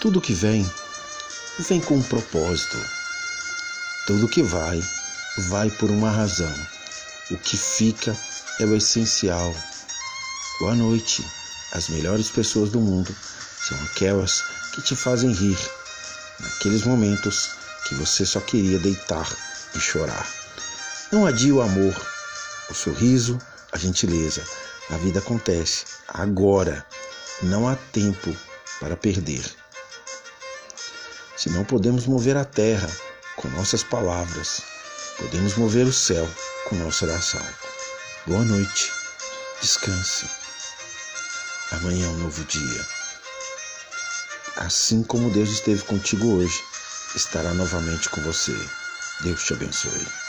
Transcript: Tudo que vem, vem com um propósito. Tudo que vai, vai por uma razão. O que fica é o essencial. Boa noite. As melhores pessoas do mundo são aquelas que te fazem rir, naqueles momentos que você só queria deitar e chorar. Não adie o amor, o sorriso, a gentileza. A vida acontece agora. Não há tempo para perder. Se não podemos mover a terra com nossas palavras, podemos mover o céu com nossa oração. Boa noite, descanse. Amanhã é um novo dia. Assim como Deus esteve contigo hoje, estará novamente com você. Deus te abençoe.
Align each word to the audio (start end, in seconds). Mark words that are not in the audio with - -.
Tudo 0.00 0.20
que 0.20 0.32
vem, 0.32 0.64
vem 1.58 1.80
com 1.80 1.96
um 1.96 2.02
propósito. 2.04 2.76
Tudo 4.06 4.28
que 4.28 4.44
vai, 4.44 4.80
vai 5.48 5.68
por 5.72 5.90
uma 5.90 6.08
razão. 6.08 6.54
O 7.32 7.36
que 7.36 7.56
fica 7.56 8.16
é 8.60 8.64
o 8.64 8.76
essencial. 8.76 9.52
Boa 10.60 10.76
noite. 10.76 11.26
As 11.72 11.88
melhores 11.88 12.30
pessoas 12.30 12.70
do 12.70 12.78
mundo 12.78 13.12
são 13.60 13.76
aquelas 13.86 14.44
que 14.72 14.82
te 14.82 14.94
fazem 14.94 15.32
rir, 15.32 15.58
naqueles 16.38 16.84
momentos 16.84 17.50
que 17.88 17.96
você 17.96 18.24
só 18.24 18.38
queria 18.38 18.78
deitar 18.78 19.28
e 19.74 19.80
chorar. 19.80 20.28
Não 21.10 21.26
adie 21.26 21.50
o 21.50 21.60
amor, 21.60 21.94
o 22.70 22.74
sorriso, 22.74 23.36
a 23.72 23.76
gentileza. 23.76 24.44
A 24.90 24.96
vida 24.98 25.18
acontece 25.18 25.86
agora. 26.06 26.86
Não 27.42 27.68
há 27.68 27.74
tempo 27.74 28.32
para 28.78 28.96
perder. 28.96 29.44
Se 31.38 31.48
não 31.50 31.64
podemos 31.64 32.04
mover 32.04 32.36
a 32.36 32.44
terra 32.44 32.90
com 33.36 33.46
nossas 33.50 33.84
palavras, 33.84 34.60
podemos 35.18 35.54
mover 35.54 35.86
o 35.86 35.92
céu 35.92 36.28
com 36.68 36.74
nossa 36.74 37.04
oração. 37.04 37.46
Boa 38.26 38.42
noite, 38.44 38.90
descanse. 39.60 40.26
Amanhã 41.70 42.06
é 42.06 42.08
um 42.08 42.18
novo 42.18 42.42
dia. 42.42 42.86
Assim 44.56 45.04
como 45.04 45.30
Deus 45.30 45.50
esteve 45.50 45.84
contigo 45.84 46.26
hoje, 46.38 46.60
estará 47.14 47.54
novamente 47.54 48.08
com 48.08 48.20
você. 48.22 48.56
Deus 49.22 49.44
te 49.44 49.52
abençoe. 49.52 50.27